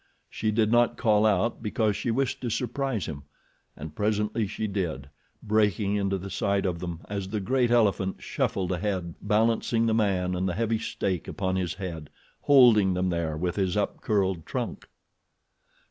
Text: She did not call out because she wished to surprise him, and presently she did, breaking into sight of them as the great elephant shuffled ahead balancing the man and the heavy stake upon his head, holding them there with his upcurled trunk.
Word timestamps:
She 0.31 0.49
did 0.49 0.71
not 0.71 0.97
call 0.97 1.27
out 1.27 1.61
because 1.61 1.95
she 1.95 2.09
wished 2.09 2.41
to 2.41 2.49
surprise 2.49 3.05
him, 3.05 3.21
and 3.77 3.93
presently 3.93 4.47
she 4.47 4.65
did, 4.65 5.09
breaking 5.43 5.95
into 5.95 6.27
sight 6.27 6.65
of 6.65 6.79
them 6.79 7.01
as 7.07 7.27
the 7.29 7.39
great 7.39 7.69
elephant 7.69 8.15
shuffled 8.19 8.71
ahead 8.71 9.13
balancing 9.21 9.85
the 9.85 9.93
man 9.93 10.33
and 10.33 10.49
the 10.49 10.55
heavy 10.55 10.79
stake 10.79 11.27
upon 11.27 11.55
his 11.55 11.75
head, 11.75 12.09
holding 12.41 12.95
them 12.95 13.09
there 13.09 13.37
with 13.37 13.57
his 13.57 13.77
upcurled 13.77 14.43
trunk. 14.43 14.89